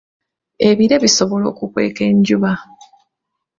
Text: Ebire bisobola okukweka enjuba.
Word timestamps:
Ebire 0.69 0.95
bisobola 1.03 1.45
okukweka 1.51 2.01
enjuba. 2.11 2.51